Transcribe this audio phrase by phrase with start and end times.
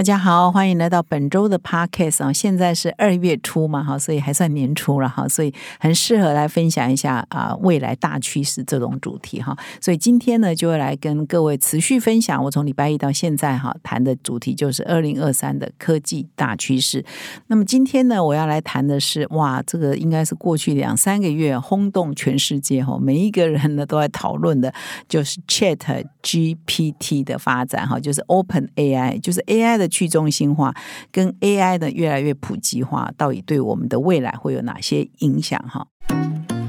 [0.00, 2.32] 大家好，欢迎来到本周的 Podcast 啊！
[2.32, 9.54] 现在是二月初嘛，哈，所以还算年初了哈，所以很适合来分享一下啊未来大趋势这种主题哈。
[9.78, 12.42] 所以今天呢，就会来跟各位持续分享。
[12.42, 17.04] 我从礼拜一到现在哈，谈的主题就是二零二三的科技大趋势。
[17.48, 24.72] 那么今天呢，我要来谈的是哇，这个应该是过去两三个月轰动全世界哈，每一个人呢都在讨论的，
[25.06, 29.80] 就是 Chat GPT 的发展哈，就是 Open AI，就是 AI。
[29.80, 30.74] 的去中心化
[31.12, 35.62] 跟 AI 的越来越普及化，到底对我们的未来会有哪些影响？
[35.68, 35.86] 哈，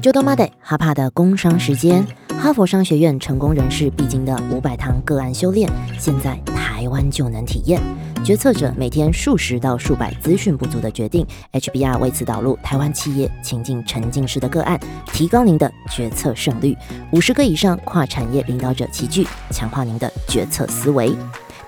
[0.02, 2.04] 就到 Monday 哈帕的工商时间，
[2.38, 7.80] 哈佛商学院成功人士必经的五百堂个案修炼，现在台湾就能体验。
[8.24, 14.78] 决策者每天数十到数百资讯不足的决定，HBR 为此导入台湾企业情境沉浸式的个案，
[15.12, 16.76] 提高您的决策胜率。
[17.10, 21.12] 五十个以上跨产业领导者齐聚，强化您的决策思维。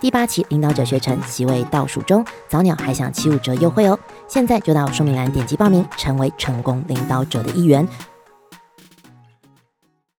[0.04, 3.98] 第八期领导者学成席位倒数中，早鸟还享七五折优惠哦！
[4.28, 7.88] 现在就到说明栏点击报名，成为成功领导者的一员。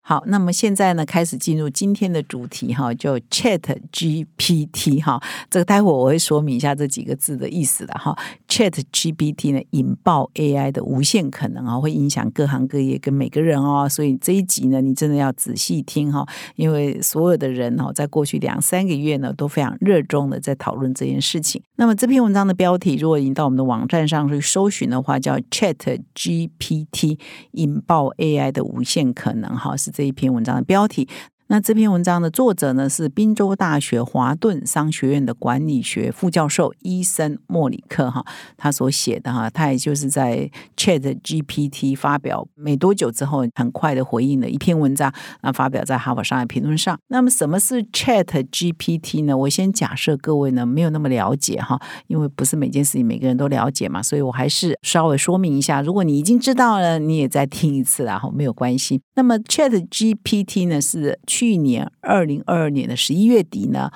[0.08, 3.60] 好，那么现在呢，开始进入今天的主题哈，就 Chat
[3.92, 8.16] GPT 哈，这个待会我会说明一下这几个字的意思的哈。
[8.48, 16.24] Chat GPT 呢，引爆 AI 的无限可能啊，会影响各行各业跟每个人哦，所以这一集呢，你真的要仔细听哈，
[16.56, 21.60] 因为所有的人哈，在过去两三个月呢，都非常热衷的在讨论这件事情。
[21.78, 27.18] 那么这篇文章的标题，如果引到我们的网站上去搜寻的话，叫 Chat GPT
[27.54, 29.95] 引爆 AI 的无限可能哈，是。
[29.96, 31.08] 这一篇文章的标题。
[31.48, 38.26] 那这篇文章的作者呢是宾州大学华顿商学院的管理学副教授伊森莫里克哈，
[38.58, 46.98] 他所写的哈，他也就是在 Chat GPT 发表没多久之后，很快的回应了一篇文章，那发表在哈佛商业评论上。
[47.10, 49.38] 那么什么是 Chat GPT 呢？
[49.38, 55.84] 我先假设各位呢没有那么了解哈，因为不是每件事情每个人都了解嘛，所以我还是稍微说明一下。
[55.84, 59.00] 如果你已经知道了，你也再听一次然后没有关系。
[59.14, 61.20] 那么 Chat GPT 呢是。
[61.36, 63.92] 去去年二零二二年的十一月底呢，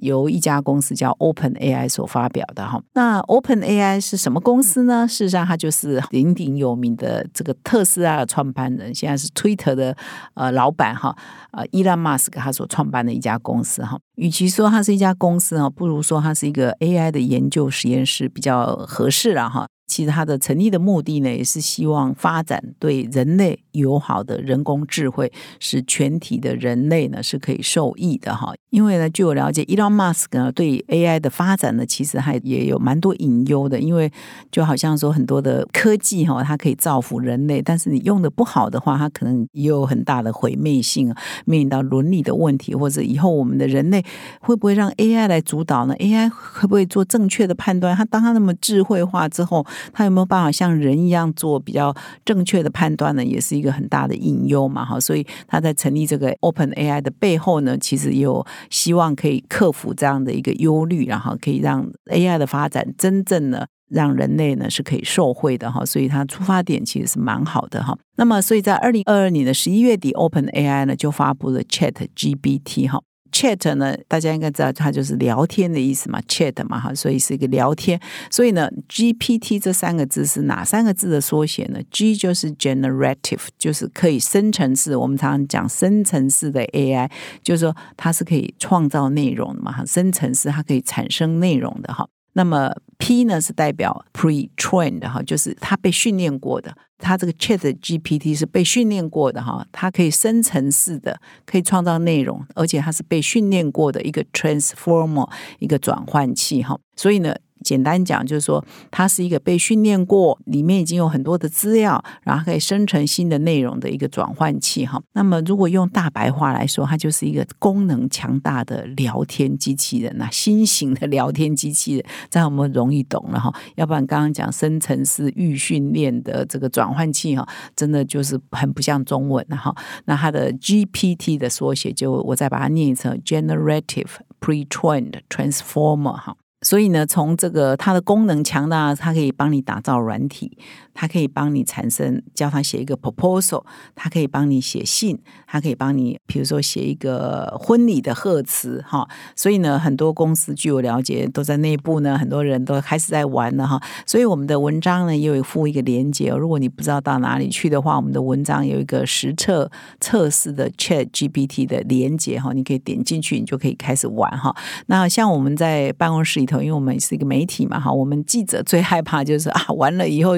[0.00, 2.82] 由一家公司叫 Open AI 所发表的哈。
[2.94, 5.06] 那 Open AI 是什么公司呢？
[5.06, 9.94] 事实上，它就是鼎鼎有名的这个特斯拉的创办人，现在是 Twitter 的
[10.32, 11.14] 呃老板哈。
[11.50, 13.98] 呃伊拉马斯克他所创办的一家公司哈。
[14.16, 19.66] 与其说它是一家公司哈，不如说它是一个 AI 的研究实验室比较合适了哈。
[19.94, 28.52] 其实它的成立的目的呢，也是希望发展对人类友好的人工智慧，使全体的人类呢是可以受益的哈。
[28.74, 33.78] 因为呢，据我了解，Elon Musk 呢对 AI 的发展呢，其实还也有蛮多隐忧的。
[33.78, 34.10] 因为
[34.50, 44.04] 就好像说很多的科技哈，它可以造福人类，但是你用的不好的话，它可能也有很大的毁灭性啊，面临到伦理的问题，或者以后我们的人类
[44.40, 47.94] 会不会让 AI 来主导呢？AI 会不会做正确的判断？
[47.94, 53.24] 它当它那么智慧化之后，它有没有办法像人一样做比较正确的判断呢？
[53.24, 54.98] 也是一个很大的隐忧嘛，哈。
[54.98, 65.84] 所以他在成立这个 Open AI 的背后呢，其实也有希望可以克服这样的一个忧虑，然后可以让 AI 的发展真正的让人类呢是可以受惠的哈。
[65.84, 67.96] 所以它出发点其实是蛮好的哈。
[68.16, 73.00] 那么，所以在二零二二年的十一月底，Open AI 呢就发布了 Chat GPT 哈。
[73.34, 78.00] Chat 呢，大家应该知道，它就是聊天的意思嘛，Chat 嘛哈，所以是一个聊天。
[78.30, 84.94] 所以呢，GPT 这三个字是哪三个字的缩写呢？G 就是 Generative，就是可以生成式。
[84.94, 87.10] 我们常常讲生成式的 AI，
[87.42, 92.08] 就是说它是可以创造内容的嘛哈，生成式它可以产生内容的哈。
[92.34, 96.76] 那么 P 呢是代表 pre-trained 哈，就是它被训练过的。
[96.98, 105.28] 它这个 Chat GPT 是被训练过的哈，它可以生成式的，可以创造内容，而且它是被训练过的一个 transformer，
[105.58, 106.78] 一个转换器哈。
[106.94, 107.34] 所以呢。
[107.64, 115.02] 简单讲，就是说它是一个被训练过，里面已经有很多的资料，然后可以生成新的内容的一个转换器哈。
[115.14, 123.52] 那么如果用大白话来说，它就是一个功能强大的聊天机器人呐，新型的聊天机器人，这样我们容易懂了哈。
[123.76, 129.74] 要不然刚刚讲生成式预训练的这个转换器哈，真的就是很不像中文哈。
[130.04, 136.36] 那它的 GPT 的缩写，就我再把它念一次：Generative Pre-trained Transformer 哈。
[136.64, 140.56] 所以呢，从这个它的功能强大，它可以帮你打造软体，
[140.94, 143.62] 它可以帮你产生，叫它写一个 proposal，
[143.94, 149.06] 它可以帮你写信，它可以帮你，比如说写一个婚礼的贺词，哈。
[149.36, 153.78] 所以呢，很多公司据我了解，都在内部呢，很多人都开始在玩了哈。
[154.06, 159.70] 所以我们的文章呢，也有附一个连接，如果你不知道到哪里去的话，我们的文章有一个实测
[160.00, 164.56] 测试的 Chat GPT 的连接哈，你可以点进去，你就可以开始玩哈。
[164.86, 166.53] 那像我们在办公室里头。
[166.60, 170.32] 因为我们是一个媒体嘛，哈，我们记者最害怕就是啊，完了以后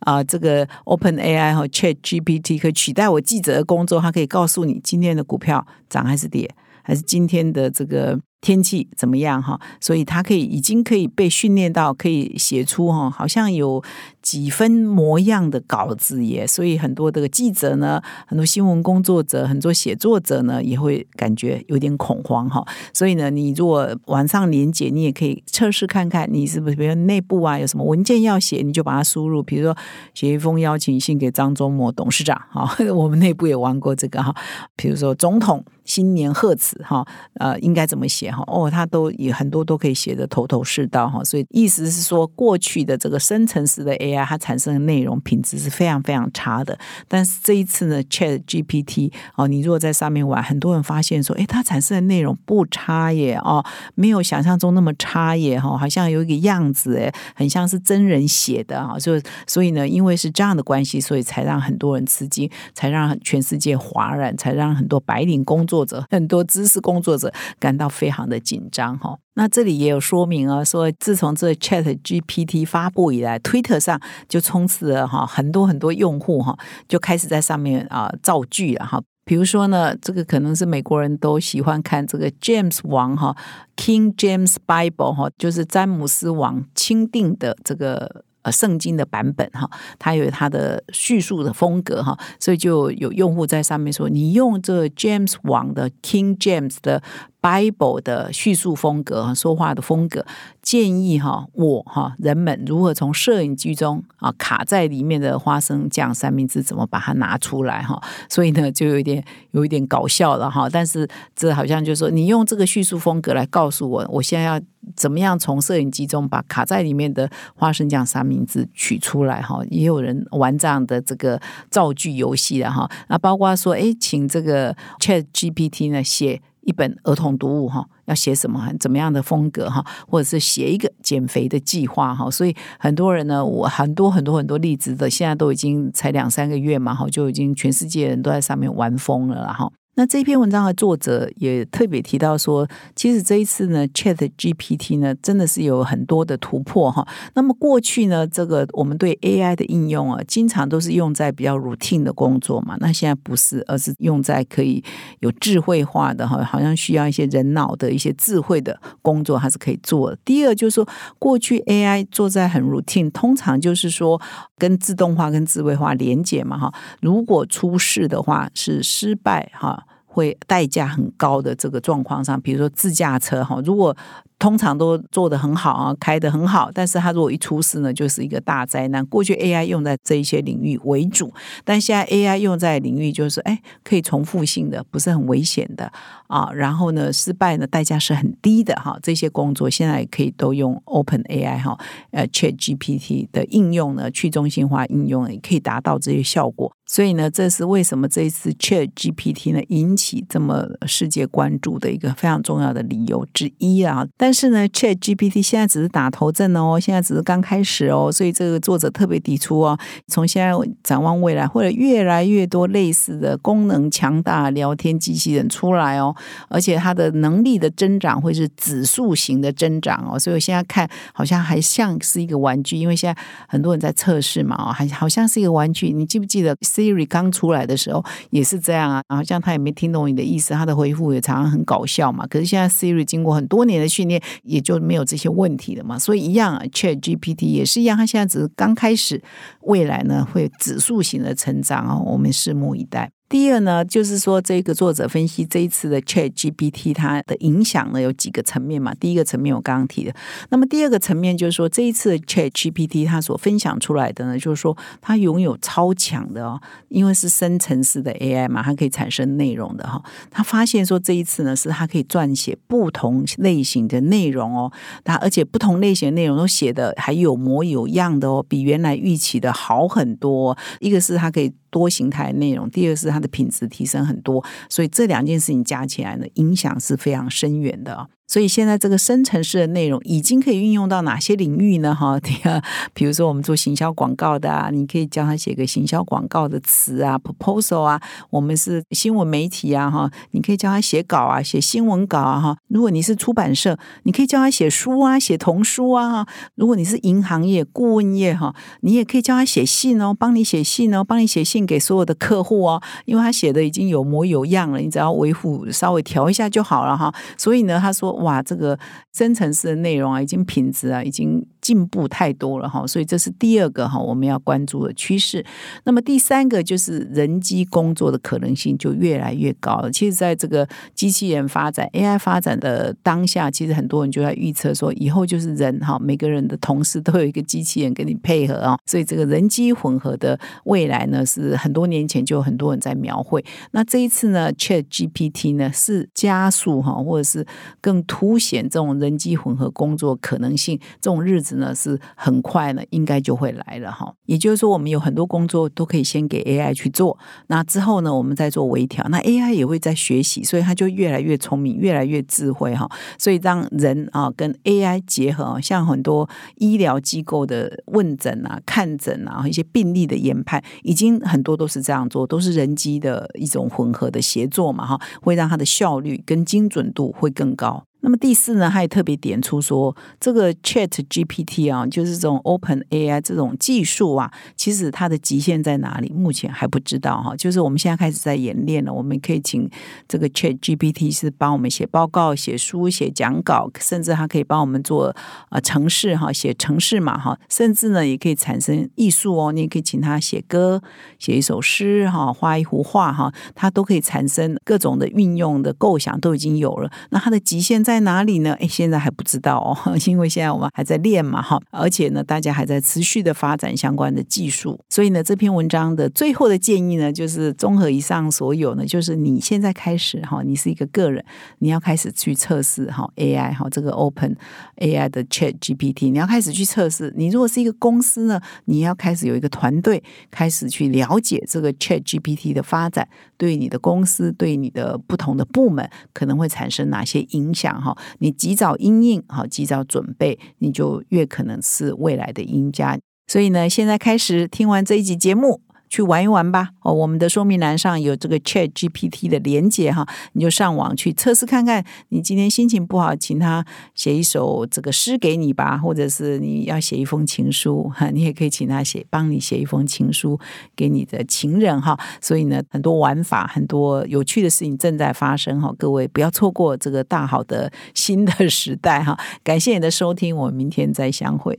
[0.00, 6.48] 啊，这个 Open AI 和 Chat GPT 可取代我记者的工作，它可以告诉你今天的股票涨还是跌，
[6.84, 8.20] 还是今天的这个。
[8.44, 9.58] 天气怎么样哈？
[9.80, 13.82] 所以它可以已经可以被训练到可以写出哈，好像有
[14.20, 16.46] 几分模样的稿子耶。
[16.46, 22.62] 所以很多的记者呢，很多新闻工作者，很多写作者呢，也会感觉有点恐慌哈。
[22.92, 29.74] 所以呢，你如果晚上连接，你也可以测试看看，你是不是比如内部啊有什么文件要写，你就把它输入，比如说
[30.12, 32.76] 写一封邀请信给张忠谋董事长哈。
[32.92, 34.36] 我们内部也玩过这个哈，
[34.76, 35.64] 比如说总统。
[35.84, 38.42] 新年贺词哈，呃，应该怎么写哈？
[38.46, 41.22] 哦，他都也很多都可以写的头头是道哈。
[41.22, 46.78] 所以意思是说，过去的这个深层次的 AI 它产生的内容品质是非常非常差的。
[47.06, 53.62] 但是这一次呢，Chat GPT 哦，你如果在上面玩，很多人发现说，哎，它产生的内容不差耶哦，
[53.94, 58.98] 没有想象中那么差耶哈，好像有一个样子哎，很像是真人写的啊。
[58.98, 65.73] 就所以呢，因为是这样的关系，所以才让很多人吃惊，才让全世界哗然，才让很多白领工作。
[65.74, 76.56] 作者很多知识工作者感到非常的紧张哈，那这里也有说明啊，说自从这 Chat GPT 发布以来，Twitter 上就充斥了哈很多很多用户哈
[76.86, 83.36] 就开始在上面啊造句了哈，比如说呢，这个可能是美国人都喜欢看这个 James 王哈
[83.76, 88.24] King James Bible 哈，就是詹姆斯王钦定的这个。
[88.44, 89.68] 呃，圣经的版本哈，
[89.98, 97.02] 它有它的叙述的风格哈，所以就有用户在上面说，你用这 James 网的 King James 的。
[97.44, 100.24] Bible 的叙述风格和说话的风格，
[100.62, 110.70] 建议哈我哈人们如何从摄影机中啊卡在里面的花生酱三明治怎么把它拿出来哈，所以呢就有一点有一点搞笑了哈。
[110.70, 111.06] 但是
[111.36, 114.58] 这好像就是说，你用这个叙述风格来告诉我，我现在要
[114.96, 119.60] 怎么样从摄影机中把卡在里面的花生酱三明治取出来哈。
[119.68, 121.38] 也有人玩这样的这个
[121.70, 122.90] 造句游戏的哈。
[123.08, 126.40] 那包括说，哎，请这个 Chat GPT 呢写。
[126.64, 128.72] 一本儿童读物哈，要写什么？
[128.78, 129.84] 怎么样的风格哈？
[130.08, 132.30] 或者是写一个减肥的计划哈？
[132.30, 139.70] 所以很多人呢，我很多很多很多例子的，现在都已经才两三个月嘛哈，就已经全世界人都在上面玩疯了哈。
[139.96, 147.06] 那这篇文章的作者也特别提到说，其实这一次呢，Chat GPT 呢，真的是有很多的突破哈。
[147.34, 152.76] 那么过去呢，这个我们对 AI 的应用啊，经常都是用在比较 routine 的工作嘛。
[152.80, 154.82] 那现在不是，而是用在可以
[155.20, 160.18] 有智慧化的哈，好像需要一些人脑的一些智慧的工作，它是可以做的。
[160.24, 160.88] 第二就是说，
[161.20, 164.20] 过去 AI 做在很 routine，通常就是说
[164.58, 166.74] 跟自动化跟智慧化连接嘛哈。
[167.00, 169.83] 如果出事的话，是失败哈。
[170.14, 173.96] 会代价很高的这个状况上，比如说自驾车哈，如果。
[174.44, 179.02] 通常都做得很好啊，开得很好，但是它如果一出事呢，就是一个大灾难。
[179.06, 181.32] 过去 AI 用在这一些领域为主，
[181.64, 185.90] 但现在 AI 用在领域就是哎，可以重复性的，不是很危险的
[186.26, 186.50] 啊。
[186.52, 188.98] 然后呢，失败呢代价是很低的哈。
[189.02, 191.78] 这些工作现在也可以都用 Open AI 哈，
[192.10, 196.70] 呃，Chat GPT 的应用呢，去中心化应用也可以达到这些效果。
[196.84, 204.06] 所以呢，这是为什么这一次 Chat GPT 呢引起这么世界关注的一个非常重要的理由之一啊。
[204.18, 216.14] 但是呢，Chat GPT 现在只是打头阵哦，现在只是刚开始哦，所以这个作者特别抵触哦，从现在展望未来，或者越来越多类似的功能强大聊天机器人出来哦，
[216.48, 225.90] 而且它的能力的增长会是指数型的增长哦，所以我现在看好像还像是一个玩具，因为现在很多人在测试嘛哦，还好像是一个玩具。
[225.92, 229.02] 你记不记得 Siri 刚出来的时候也是这样啊？
[229.08, 232.26] 好像他也没听懂你的意思，他的回复也常常很搞笑嘛。
[232.26, 234.13] 可是现在 Siri 经过很多年的训练。
[234.42, 239.22] 也就没有这些问题了嘛，所以一样，Chat GPT 也是一样，它现在只是刚开始，
[239.62, 243.10] 未来呢会指数型的成长哦，我们拭目以待。
[243.34, 248.94] 第二呢，就是说这个作者分析这一次的 Chat GPT 它的影响呢有几个层面嘛。
[248.94, 250.14] 第一个层面我刚刚提的，
[250.50, 256.60] 那么第二个层面就是说这一次的 Chat GPT 它所分享出来的呢，就是说它拥有超强的哦，
[256.90, 260.00] 因为是深层次的 AI 嘛，它可以产生内容的哈。
[260.30, 264.70] 他发现说这一次呢，是它可以撰写不同类型的内容哦，
[265.02, 270.56] 它而且不同类型的内容都写的还有模有样的哦，比原来预期的好很多。
[270.78, 271.52] 一个是它可以。
[271.74, 278.08] 多形态内容，第二是它品质提升很多，所以这两件事情加起来呢，影响是非常深远的。
[278.26, 281.94] 所以现在这个生成式的内容已经可以运用到哪些领域呢？
[281.94, 282.60] 哈， 第二，
[282.94, 288.00] 比如说我们做行销广告的啊，你可以教他写个行销广告的词啊，proposal 啊。
[288.30, 292.56] 我们是新闻媒体啊，哈，你可以教他写稿啊，写新闻稿啊，哈。
[292.68, 296.26] 如果你是出版社，你可以教他写书啊，写童书啊，哈。
[296.54, 307.14] 如果你是银行业、顾问业，哈，你也可以教他写信哦，帮你写信哦，帮你写信给所有的客户哦，因为他写的已经有模有样了，你只要维护稍微调一下就好了哈。
[307.36, 308.13] 所以呢，他说。
[308.22, 308.78] 哇，这个
[309.12, 311.46] 深层次的内容啊，已经品质啊，已经。
[311.64, 315.42] 进步太多了哈，所以这是第二个哈我们要关注的趋势。
[315.84, 319.90] 那么第三个就是人机工作的可能性就越来越高了。
[319.90, 328.76] 其实，在这个机器人发展、AI 发展的当下，其实很多人就在预测说，以后就是人哈，每个人的同事都有一个机器人跟你配合啊。
[328.84, 333.42] 所以，这个人机混合的未来呢，是很多年前就有很多人在描绘。
[333.70, 337.46] 那这一次呢，Chat GPT 呢是加速哈，或者是
[337.80, 341.53] 更凸显这种人机混合工作可能性，这种日子。
[341.54, 344.12] 呢是很快呢，应该就会来了哈。
[344.26, 347.18] 也就是说，我们有很多工作都可以先给 AI 去做，
[347.48, 349.06] 那之后呢，我们再做微调。
[349.08, 352.88] 那 AI 也会在学习，所以它就越来越聪明，越来越智慧哈。
[353.18, 367.84] 所以让人啊跟 AI 结合，像很多医疗机构的问诊啊、看诊啊，一些病例的研判，已经很多都是这样做，都是人机的一种混合的协作嘛哈，会让它的效率跟精准度会更高。
[368.04, 376.12] 那么第四呢，他也特别点出说，这个 Chat GPT 啊，就是这种 Open AI 这种技术啊，其实它的极限在哪里？
[376.12, 377.34] 目前还不知道哈。
[377.34, 379.66] 就是我们现在开始在演练了，我们可以请
[380.06, 385.16] 这个 Chat GPT 是帮我们写报告、写书、写讲稿，甚至它可以帮我们做
[385.48, 390.82] 呃城市哈，写城市嘛哈，甚至呢也可以产生艺术哦，你也可以请他写歌、
[391.18, 396.92] 写一首诗哈，画一幅画哈，它都可以产生各种的运用的构想都已经有了。
[397.08, 398.56] 那它的极限在在哪里呢？
[398.60, 404.78] 哎，现在还不知道哦， 因为现在我们还在练嘛，哈，而且呢，大家还在持续的发展相关的技术。
[404.90, 411.24] 所以呢，这篇文章的最后的建议呢，就是综合以上所有呢，就是你现在开始哈，你是一个个人，
[411.60, 414.36] 你要开始去测试哈 AI 哈这个 Open
[414.78, 417.12] AI 的 Chat GPT，你要开始去测试。
[417.16, 427.80] 你如果是一个公司呢，你要开始有一个团队，开始去了解这个 Chat GPT 的发展，对你的公司，对你的不同的部门可能会产生哪些影响。
[427.80, 432.98] 哈，你及早应应，哈，及早准备，你就越可能是未来的赢家。
[433.26, 435.60] 所以呢，现在开始听完这一集节目。
[435.94, 436.70] 去玩一玩吧！
[436.82, 441.84] 哦，我们的说明栏上有这个 Chat GPT 的连接哈，你就上网去测试看看。
[442.08, 450.36] 你今天心情不好，请他写一首这个诗给你吧，或者是你要写一封情书哈，你也可以请他写，帮你写一封情书
[450.74, 451.96] 给你的情人哈。
[452.20, 459.16] 所以呢，很多玩法，很多有趣的事情正在发生哈，各位不要错过这个大好的新的时代哈。
[459.44, 461.56] 感谢你的收听，我们明天再相会。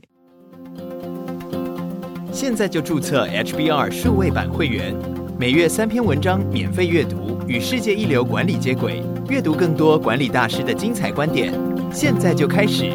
[2.36, 4.94] 现在就注册 HBR 数位版会员，
[5.38, 11.50] 每月三篇文章免费阅读，与世界一流管理接轨，阅读更多管理大师的精彩观点。
[11.90, 12.92] 现在就开始。